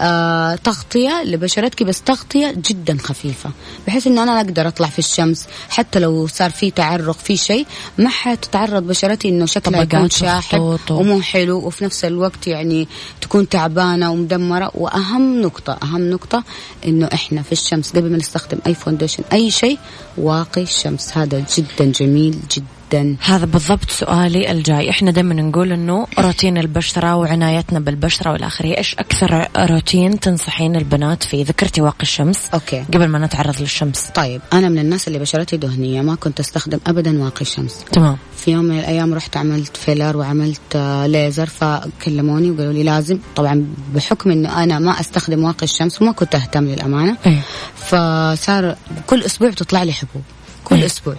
[0.00, 3.50] آه تغطية لبشرتك بس تغطية جدا خفيفة
[3.86, 7.66] بحيث إنه أنا أقدر أطلع في الشمس حتى لو صار في تعرق في شيء
[7.98, 12.88] ما حتتعرض بشرتي إنه شكلها يكون شاحب ومو حلو وفي نفس الوقت يعني
[13.20, 14.70] تكون تعبانة ومدمرة.
[14.74, 16.44] وأهم نقطة أهم نقطة
[16.86, 19.78] إنه إحنا في الشمس قبل ما نستخدم أي فونديشن أي شيء
[20.16, 21.16] واقي الشمس.
[21.16, 22.79] هذا جدا جميل جدا.
[22.90, 23.16] جدا.
[23.20, 24.90] هذا بالضبط سؤالي الجاي.
[24.90, 31.44] إحنا دائما نقول إنه روتين البشرة وعنايتنا بالبشرة والاخره إيش أكثر روتين تنصحين البنات فيه
[31.44, 32.84] ذكرتي واقي الشمس؟ okay.
[32.94, 34.00] قبل ما نتعرض للشمس.
[34.14, 37.84] طيب أنا من الناس اللي بشرتي دهنية ما كنت أستخدم ابدا واقي الشمس.
[37.92, 38.16] تمام.
[38.36, 43.18] في يوم من الأيام رحت عملت filler وعملت آه، ليزر فكلموني وقالوا لي لازم.
[43.36, 47.16] طبعا بحكم إنه أنا ما أستخدم واقي الشمس وما كنت أهتم للأمانة.
[47.26, 47.40] أيه.
[47.76, 48.76] فصار
[49.06, 50.22] كل أسبوع بتطلع لي حبوب.
[50.64, 50.86] كل أيه.
[50.86, 51.16] أسبوع.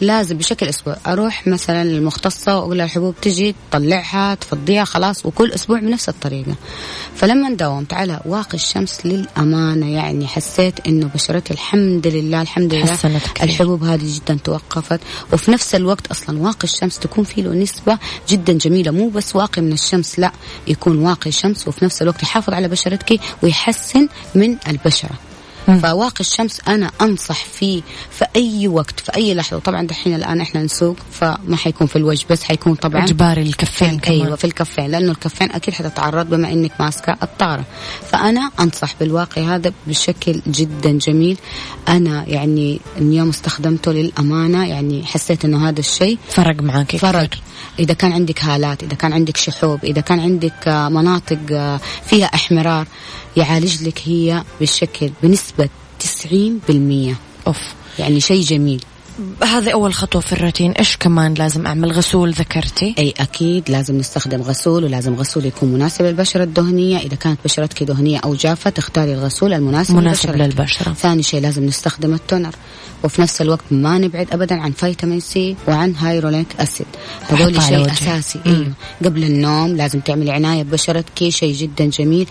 [0.00, 5.80] لازم بشكل أسبوع أروح مثلا للمختصة وأقول لها الحبوب تجي تطلعها تفضيها خلاص وكل أسبوع
[5.80, 6.54] بنفس الطريقة.
[7.16, 9.92] فلما داومت على واقي الشمس للأمانة.
[9.92, 15.00] يعني حسيت إنه بشرتي الحمد لله الحمد لله الحبوب هذه جدا توقفت.
[15.32, 18.90] وفي نفس الوقت أصلا واقي الشمس تكون فيه له نسبة جدا جميلة.
[18.90, 20.32] مو بس واقي من الشمس لا
[20.66, 25.33] يكون واقي شمس وفي نفس الوقت يحافظ على بشرتك ويحسن من البشرة.
[25.66, 29.58] فواقي الشمس أنا أنصح فيه في أي وقت في أي لحظة.
[29.58, 34.20] طبعا دحين الآن إحنا نسوق فما حيكون في الوجه بس حيكون طبعا اجباري الكفين كمان.
[34.20, 37.64] أيوه في الكفين لأنه الكفين أكيد حتتعرض بما إنك ماسكة الطارة.
[38.10, 41.38] فأنا أنصح بالواقي هذا بشكل جدا جميل.
[41.88, 47.30] أنا يعني اليوم استخدمته للأمانة يعني حسيت إنه هذا الشيء فرق معك فرق.
[47.78, 51.38] إذا كان عندك هالات إذا كان عندك شحوب إذا كان عندك مناطق
[52.06, 52.86] فيها احمرار
[53.36, 55.68] يعالج لك هي بالشكل بنسبة
[56.00, 57.14] 90%
[57.46, 57.58] أوف.
[57.98, 58.84] يعني شيء جميل.
[59.42, 60.72] هذه أول خطوة في الروتين.
[60.72, 66.04] إيش كمان لازم أعمل؟ غسول ذكرتي؟ أي أكيد لازم نستخدم غسول ولازم غسول يكون مناسب
[66.04, 66.98] للبشرة الدهنية.
[66.98, 70.58] إذا كانت بشرتك دهنية أو جافة تختاري الغسول المناسب مناسب لبشرتك.
[70.58, 70.92] للبشرة.
[70.92, 72.54] ثاني شيء لازم نستخدم ال toner.
[73.04, 76.86] وفي نفس الوقت ما نبعد ابدا عن فيتامين سي وعن hyaluronic acid.
[77.28, 77.92] هذول شيء.
[77.92, 78.72] أساسي إيوه.
[79.04, 82.26] قبل النوم لازم تعملي عناية ببشرتك شيء جدا جميل.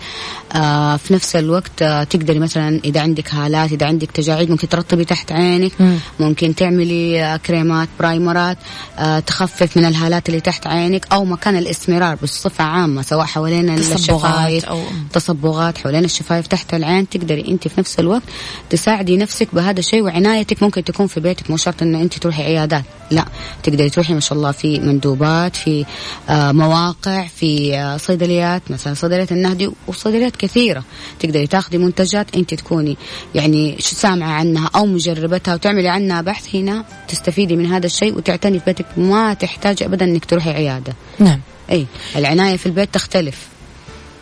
[0.52, 5.04] آه في نفس الوقت آه تقدري مثلا إذا عندك هالات إذا عندك تجاعيد ممكن ترطبي
[5.04, 5.72] تحت عينك.
[5.80, 5.98] مم.
[6.20, 8.58] ممكن تعملي آه كريمات برايمرات
[8.98, 14.64] آه تخفف من الهالات اللي تحت عينك أو مكان الاسمرار بصفه عامة سواء حوالين الشفايف.
[14.66, 14.74] أو-
[15.12, 17.08] تصبغات حوالين الشفايف تحت العين.
[17.08, 18.22] تقدري أنت في نفس الوقت
[18.70, 22.84] تساعدي نفسك بهذا الشيء وعنايتك ممكن تكون في بيتك مو شرط انه أنت تروحي عيادات
[23.10, 23.24] لا.
[23.62, 25.84] تقدري تروحي ما شاء الله في مندوبات في
[26.28, 30.84] آه مواقع في آه صيدليات مثلا صيدلية النهدي وصيدليات كثيرة.
[31.20, 32.96] تقدري تاخذي منتجات أنت تكوني
[33.34, 38.58] يعني شو سامعة عنها أو مجربتها وتعملي عنها بحث هنا تستفيدي من هذا الشيء وتعتني
[38.58, 38.86] في بيتك.
[38.96, 40.94] ما تحتاج ابدا إنك تروحي عيادة.
[41.18, 41.40] نعم.
[41.70, 41.86] أي.
[42.16, 43.48] العناية في البيت تختلف.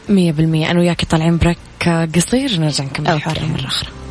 [0.09, 0.71] مية بالمية.
[0.71, 1.59] أنا وياك طالعين بريك
[2.17, 3.09] قصير نرجع نكمل.
[3.09, 4.02] الحوار مرة أخرى.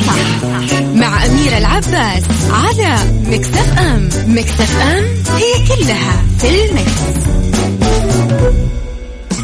[0.00, 4.08] صح مع أميرة العباس على Mix FM.
[4.26, 5.04] Mix FM
[5.36, 6.92] هي كلها في ال mix.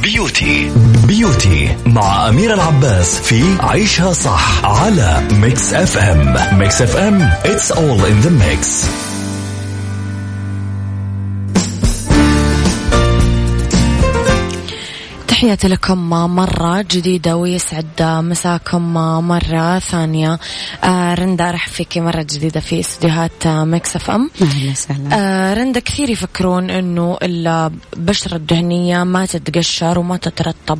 [0.03, 0.71] Beauty.
[1.07, 6.59] Beauty مع أميرة العباس في عيشها صح على Mix F M.
[6.59, 8.85] Mix FM it's all in the mix.
[15.38, 18.94] تحياتي لكم مرة جديدة ويسعد مساكم
[19.29, 20.38] مرة ثانية.
[20.85, 24.31] آه رندا أرحب فيكي مرة جديدة في استديوهات Mix FM.
[24.42, 25.09] أهلا وسهلا.
[25.12, 30.79] آه رندا كثير يفكرون إنه البشرة الدهنية ما تتقشر وما تترطب.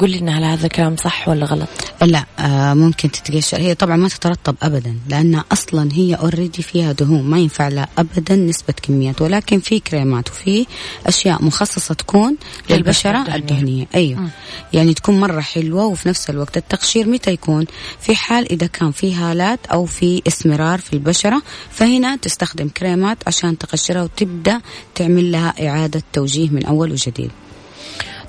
[0.00, 1.68] قولي لنا هل هذا الكلام صح ولا غلط؟
[2.02, 3.58] لا آه ممكن تتقشر.
[3.58, 8.36] هي طبعا ما تترطب ابدا لأنها أصلا هي already فيها دهون ما ينفع لها ابدا
[8.36, 9.22] نسبة كميات.
[9.22, 10.66] ولكن في كريمات وفي
[11.06, 12.36] أشياء مخصصة تكون
[12.70, 13.91] للبشرة الدهنية.
[13.94, 14.28] أيوه.
[14.72, 17.66] يعني تكون مرة حلوة وفي نفس الوقت التقشير متى يكون؟
[18.00, 23.58] في حال إذا كان في هالات أو في إسمرار في البشرة فهنا تستخدم كريمات عشان
[23.58, 24.60] تقشرها وتبدأ
[24.94, 27.30] تعمل لها إعادة توجيه من أول وجديد.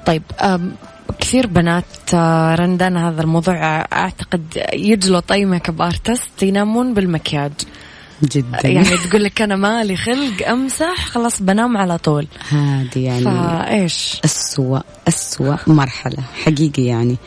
[0.06, 0.23] طيب
[1.19, 7.52] كثير بنات آه، رندا هذا الموضوع آه، أعتقد يجلط أي makeup artist ينامون بالمكياج.
[8.31, 8.67] جدا.
[8.67, 12.27] يعني تقول لك أنا مالي خلق أمسح خلاص بنام على طول.
[12.49, 17.17] هذه يعني فايش أسوأ أسوأ مرحلة حقيقي يعني.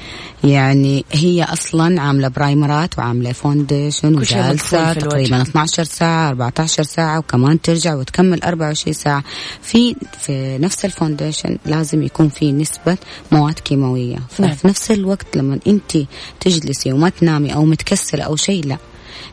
[0.45, 4.53] يعني هي أصلا عاملة برايمرات وعاملة foundation الوجه.
[4.93, 9.25] تقريبا 12 ساعة 14 ساعة وكمان ترجع وتكمل 24 ساعة.
[9.63, 12.97] في في نفس ال foundation لازم يكون في نسبة
[13.33, 14.19] مواد كيماوية.
[14.39, 14.51] نعم.
[14.51, 15.99] ففي نفس الوقت لما أنت
[16.41, 18.77] تجلسي وما تنامي أو متكسلة أو شيء لا.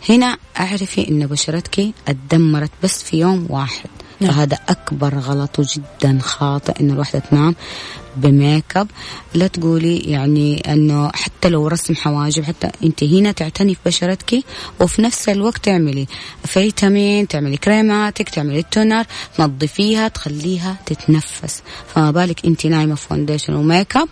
[0.09, 3.89] هنا أعرفي إن بشرتك اتدمرت بس في يوم واحد.
[4.19, 4.31] نعم.
[4.31, 7.55] فهذا أكبر غلط وجدا خاطئ إن الواحده تنام
[8.15, 8.87] بميك أب.
[9.33, 14.43] لا تقولي يعني إنه حتى لو رسم حواجب حتى أنت هنا تعتني في بشرتك
[14.79, 16.07] وفي نفس الوقت تعملي
[16.45, 19.05] فيتامين تعملي كريماتك تعملي ال toner
[19.37, 21.61] تنظفيها تخليها تتنفس.
[21.95, 24.07] فما بالك أنت نايمة foundation و makeup؟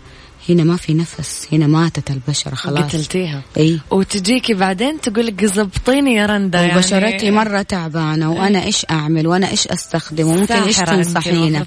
[0.49, 2.79] هنا ما في نفس هنا ماتت البشرة خلاص.
[2.79, 3.41] قتلتيها.
[3.57, 3.79] إي.
[3.91, 6.77] وتجيكي بعدين تقول لك زبطيني يا رندا يعني.
[6.77, 11.65] وبشرتي مرة تعبانة وأنا إيش أعمل؟ وأنا إيش أستخدم؟ وممكن أنت تنصحينا؟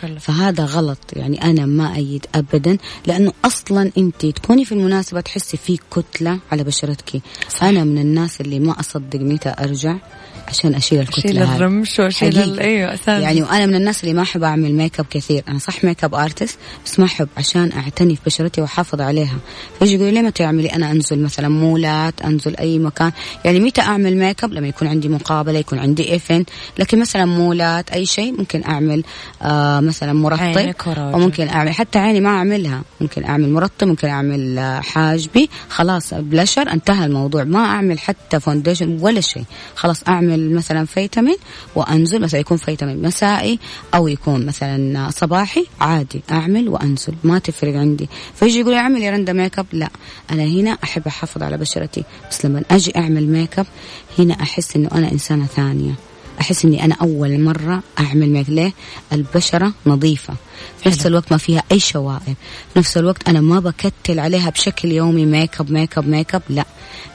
[0.00, 0.18] كله.
[0.18, 5.78] فهذا غلط يعني أنا ما أيد أبدا لأنه أصلا أنت تكوني في المناسبة تحسي في
[5.90, 7.20] كتلة على بشرتك.
[7.62, 9.96] أنا من الناس اللي ما أصدق متى أرجع.
[10.50, 11.42] عشان أشيل الكتلة أشيل.
[11.42, 15.42] الرمش وأشيل أيوه أساسا يعني وأنا من الناس اللي ما أحب أعمل ميك اب كثير.
[15.48, 19.36] أنا صح makeup artist بس ما أحب عشان أعتني في بشرتي وأحافظ عليها.
[19.78, 23.12] فيجي يقول لي متى تعملي؟ أنا أنزل مثلا مولات أنزل أي مكان.
[23.44, 27.90] يعني متى أعمل ميك اب لما يكون عندي مقابلة يكون عندي event لكن مثلا مولات
[27.90, 29.04] أي شيء ممكن أعمل
[29.42, 30.74] آه مثلا مرطب.
[31.14, 32.82] وممكن أعمل حتى عيني ما أعملها.
[33.00, 35.50] ممكن أعمل مرطب ممكن أعمل آه، حاجبي.
[35.68, 37.44] خلاص بلشر انتهى الموضوع.
[37.44, 39.44] ما أعمل حتى foundation ولا شيء.
[39.74, 41.36] خلاص أعمل مثلا فيتامين
[41.74, 43.58] وأنزل مثلا يكون فيتامين مسائي
[43.94, 47.14] أو يكون مثلا صباحي عادي أعمل وأنزل.
[47.24, 48.08] ما تفرق عندي.
[48.34, 49.90] فيجي يقول اعمل يا رندا ميك اب لا.
[50.30, 52.04] أنا هنا أحب أحافظ على بشرتي.
[52.30, 53.66] بس لما أجي أعمل ميك اب
[54.18, 55.92] هنا أحس إنه أنا إنسانة ثانية.
[56.40, 58.72] أحس إني أنا أول مرة أعمل ميك ليه؟
[59.12, 60.34] البشرة نظيفة.
[60.82, 62.36] في نفس الوقت ما فيها أي شوائب.
[62.72, 66.64] في نفس الوقت أنا ما بكتل عليها بشكل يومي makeup makeup makeup لا.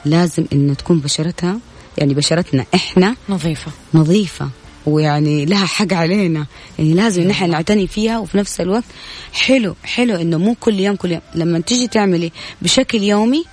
[0.04, 1.58] لازم إن تكون بشرتها
[1.98, 2.64] يعني بشرتنا.
[2.74, 3.72] إحنا نظيفة.
[3.94, 4.48] نظيفة.
[4.86, 6.46] ويعني لها حق علينا.
[6.78, 8.84] يعني لازم نحن نعتني فيها وفي نفس الوقت
[9.32, 11.20] حلو حلو إنه مو كل يوم كل يوم.
[11.34, 12.32] لما تيجي تعملي
[12.62, 13.44] بشكل يومي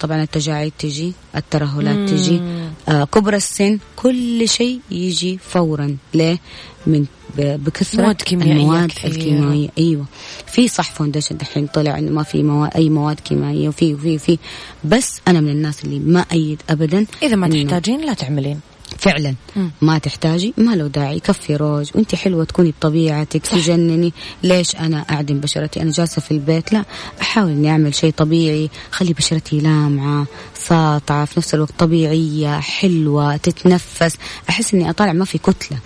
[0.00, 2.40] طبعا التجاعيد تجي الترهلات تجي
[2.88, 5.96] آه كبر السن كل شيء يجي فورا.
[6.14, 6.38] ليه؟
[6.86, 7.06] من
[7.38, 9.10] ب- بكثرة مواد كيميائية المواد كثير.
[9.10, 9.68] الكيميائية.
[9.78, 10.04] أيوه.
[10.46, 14.38] في صح فونديشن دحين طلع إنه ما في مواد أي مواد كيميائية وفي وفي في
[14.84, 18.60] بس أنا من الناس اللي ما أيد ابدا إذا ما تحتاجين لا تعملين.
[18.98, 19.34] فعلا.
[19.82, 21.20] ما تحتاجي ما له داعي.
[21.20, 21.90] كفي روج.
[21.94, 24.12] وانت حلوة تكوني بطبيعتك تجنني.
[24.42, 26.72] ليش أنا أعدم بشرتي؟ أنا جالسة في البيت.
[26.72, 26.84] لا
[27.20, 28.70] أحاول إني أعمل شيء طبيعي.
[28.90, 34.16] خلي بشرتي لامعة ساطعة في نفس الوقت طبيعية حلوة تتنفس.
[34.48, 35.78] أحس إني أطالع ما في كتلة.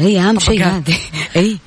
[0.00, 0.64] هي أهم شيء.
[0.64, 0.96] هذه
[1.36, 1.58] إي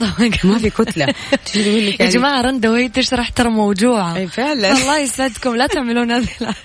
[0.44, 1.06] ما في كتلة.
[2.00, 4.16] يا جماعة رندا وهي تشرح ترى موجوعة.
[4.16, 4.72] أي فعلا.
[4.72, 5.56] الله يسعدكم.
[5.56, 6.56] لا تعملون هذه الحاجة.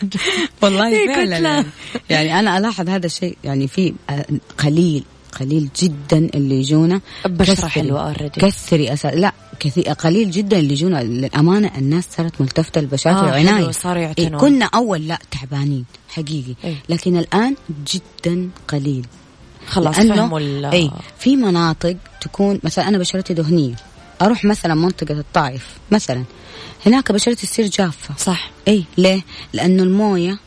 [0.63, 1.39] والله فعلا.
[1.39, 1.67] يعني.
[2.11, 3.37] يعني أنا ألاحظ هذا الشيء.
[3.45, 4.27] يعني في آه،
[4.59, 5.05] قليل
[5.41, 7.01] قليل جدا اللي يجونا.
[7.27, 8.39] بشرة حلوة already.
[8.39, 9.09] كثري أسا...
[9.09, 11.03] لا كثير قليل جدا اللي يجونا.
[11.03, 14.33] للأمانة الناس صارت ملتفتة للبشرات آه، والعنايه صاروا يعتنون.
[14.33, 16.55] إيه كنا أول لا تعبانين حقيقي.
[16.65, 16.75] إيه.
[16.89, 17.55] لكن الآن
[17.93, 19.07] جدا قليل.
[19.69, 23.75] خلاص فهموا إي في مناطق تكون مثلا أنا بشرتي دهنية
[24.23, 26.25] أروح مثلا منطقة الطائف مثلا
[26.87, 28.15] هناك بشرتي تصير جافة.
[28.19, 28.51] صح.
[28.69, 30.39] إي ليه؟ لأنه الموية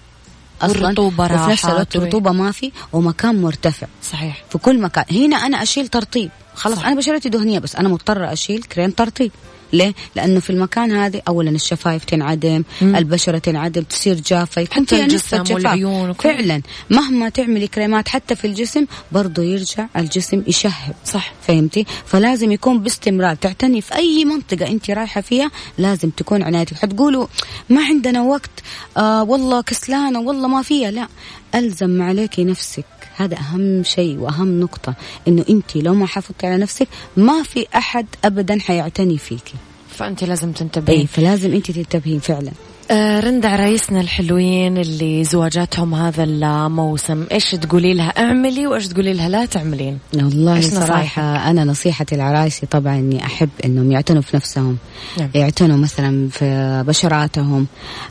[0.61, 3.87] أصلا والرطوبة وفي نفس الوقت الرطوبة ما في ومكان مرتفع.
[4.03, 4.43] صحيح.
[4.49, 5.05] في كل مكان.
[5.11, 6.31] هنا أنا أشيل ترطيب.
[6.55, 6.85] خلاص صح.
[6.85, 9.31] أنا بشرتي دهنية بس أنا مضطرة أشيل كريم ترطيب.
[9.73, 12.95] ليه؟ لأنه في المكان هذا اولا الشفايف تنعدم، مم.
[12.95, 15.51] البشرة تنعدم، تصير جافة، يكون حتى الجسم جفاف.
[15.51, 21.85] والعيون وكل- فعلا مهما تعملي كريمات حتى في الجسم برضه يرجع الجسم يشهب صح فهمتي؟
[22.05, 27.27] فلازم يكون باستمرار تعتني في أي منطقة أنت رايحة فيها لازم تكون عنايتك، حتقولوا
[27.69, 28.51] ما عندنا وقت
[28.97, 31.07] آه والله كسلانة والله ما فيها، لا
[31.55, 32.85] ألزم عليكي نفسك
[33.15, 34.93] هذا أهم شيء وأهم نقطة
[35.27, 36.87] إنه أنت لو ما حافظتي على نفسك
[37.17, 39.53] ما في أحد ابدا حيعتني فيكي.
[39.89, 41.05] فأنت لازم تنتبهين.
[41.05, 42.51] فلازم أنت تنتبهين فعلا.
[42.91, 47.25] آه رندا عرايسنا الحلوين اللي زواجاتهم هذا الموسم.
[47.31, 49.99] إيش تقولي لها؟ اعملي وإيش تقولي لها؟ لا تعملين.
[50.13, 54.77] والله إيش صراحة أنا نصيحتي لعرايسي طبعا إني أحب إنهم يعتنوا في نفسهم.
[55.17, 55.29] نعم.
[55.35, 57.67] يعتنوا مثلا في بشراتهم.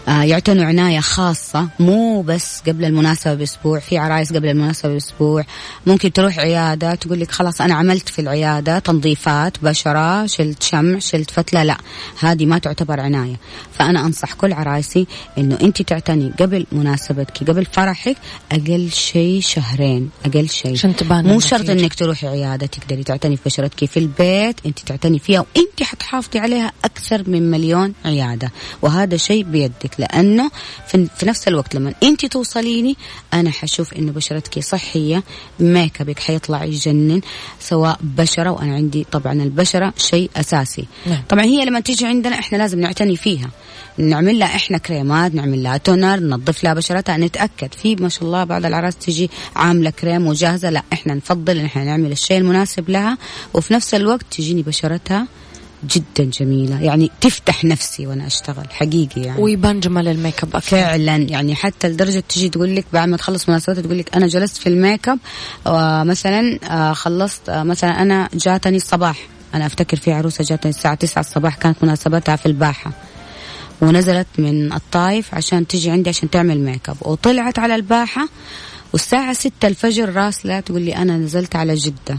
[0.09, 3.79] آه يعتنوا عناية خاصة مو بس قبل المناسبة بأسبوع.
[3.79, 5.45] في عرايس قبل المناسبة بأسبوع.
[5.87, 11.31] ممكن تروح عيادة تقول لك خلاص أنا عملت في العيادة تنظيفات بشرة شلت شمع شلت
[11.31, 11.77] فتلة لا
[12.21, 13.37] هذه ما تعتبر عناية.
[13.73, 15.07] فأنا أنصح كل عرايسي
[15.39, 18.17] إنه أنت تعتني قبل مناسبتك قبل فرحك
[18.53, 21.71] أقل شيء شهرين أقل شيء عشان تبان مو شرط.
[21.71, 26.73] إنك تروحي عيادة تقدري تعتني في بشرتك في البيت انت تعتني فيها وانت حتحافظي عليها
[26.85, 28.53] أكثر من مليون عيادة
[28.83, 30.51] وهذا شيء بيدك لأنه
[30.87, 32.97] في, في نفس الوقت لما انت توصليني
[33.35, 35.23] أنا حشوف إنه بشرتك صحية
[35.61, 37.21] ميك ابك حيطلع يجنن
[37.61, 41.23] سواء بشرة وأنا عندي طبعا البشرة شيء أساسي نعم.
[41.29, 43.51] طبعا هي لما تيجي عندنا إحنا لازم نعتني فيها
[43.99, 47.75] نعمل لها إحنا كريمات نعمل لها تونر ننظف لها بشرتها نتأكد.
[47.75, 50.71] في ما شاء الله بعض العراس تجي عاملة كريم وجاهزة.
[50.71, 53.19] لا إحنا نفضل إن إحنا نعمل الشيء المناسب لها.
[53.55, 55.27] وفي نفس الوقت تجيني بشرتها
[55.85, 56.83] جدا جميلة.
[56.83, 59.43] يعني تفتح نفسي وأنا أشتغل حقيقي يعني.
[59.43, 63.83] ويبان جمال الميك أب فعلا يعني حتى لدرجة تجي تقول لك بعد ما تخلص مناسبتها
[63.83, 65.19] تقول لك أنا جلست في الميك أب
[65.67, 69.27] ومثلا آه، خلصت آه، مثلا أنا جاتني الصباح.
[69.55, 72.93] أنا أفتكر في عروسة جاتني الساعة 9 الصباح كانت مناسبتها في الباحة.
[73.81, 78.29] ونزلت من الطايف عشان تجي عندي عشان تعمل ميك اب وطلعت على الباحة
[78.93, 82.19] والساعة 6 الفجر راسلة تقول لي أنا نزلت على جدة.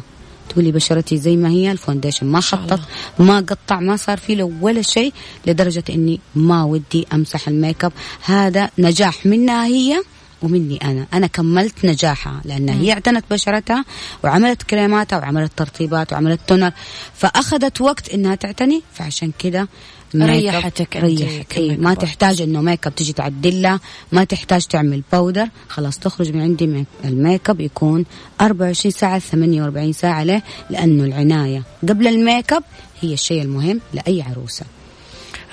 [0.49, 2.79] تقول لي بشرتي زي ما هي ال foundation ما خطط
[3.19, 5.13] ما قطع ما صار في له ولا شيء
[5.47, 7.91] لدرجة إني ما ودي أمسح الميك اب
[8.25, 10.01] هذا نجاح منها هي
[10.41, 11.07] ومني أنا.
[11.13, 13.85] أنا كملت نجاحها لأن هي اعتنت بشرتها
[14.23, 16.71] وعملت كريماتها وعملت ترطيبات وعملت toner
[17.13, 19.67] فأخذت وقت إنها تعتني فعشان كده
[20.15, 21.93] ريحتك ريحك إي ما.
[21.93, 23.79] تحتاج إنه ميك أب تجي تعدلها
[24.11, 28.05] ما تحتاج تعمل powder خلاص تخرج من عندي make ال makeup يكون
[28.41, 32.63] 24 ساعة 48 ساعة ليه لأنه العناية قبل ال make up
[33.01, 34.65] هي الشيء المهم لأي عروسة.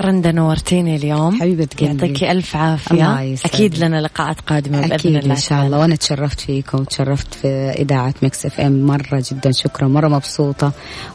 [0.00, 1.40] رندا نورتيني اليوم.
[1.40, 2.06] حبيبة قلبي.
[2.06, 3.20] يعطيكي عافية.
[3.20, 3.54] يسعدك.
[3.54, 5.78] أكيد لنا لقاءات قادمة بإذن أكيد الله إن شاء الله.
[5.78, 8.86] وأنا تشرفت فيكم تشرفت في إذاعة Mix FM.
[8.86, 9.88] مرة جدا شكرا.
[9.88, 10.72] مرة مبسوطة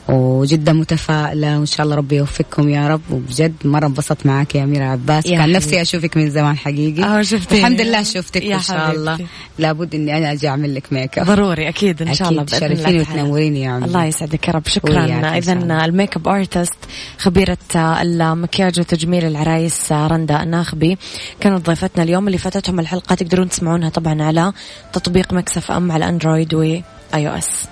[0.09, 1.57] وجدا متفائلة.
[1.57, 3.01] وإن شاء الله ربي يوفقكم يا رب.
[3.11, 5.25] وبجد مرة انبسطت معك يا أميرة عباس.
[5.25, 5.57] يا كان حبيبتي.
[5.57, 7.03] نفسي أشوفك من زمان حقيقي.
[7.03, 7.61] آه شفتيني.
[7.61, 9.19] الحمد لله شفتك إن شاء الله.
[9.59, 12.39] لابد إني أنا أجي أعمل لك make up ضروري أكيد إن شاء أكيد.
[12.39, 13.11] الله باذن تشرفيني الله.
[13.11, 13.85] وتنوريني يا عمي.
[13.85, 14.67] الله يسعدك يا رب.
[14.67, 15.05] شكرا.
[15.05, 15.85] إن الله.
[15.85, 16.77] ال make up artist
[17.17, 20.97] خبيرة المكياج وتجميل العرايس رندا الناخبي.
[21.39, 24.53] كانت ضيفتنا اليوم اللي فاتتهم الحلقة تقدرون تسمعونها طبعا على
[24.93, 26.83] تطبيق Mix FM على Android و
[27.13, 27.67] iOS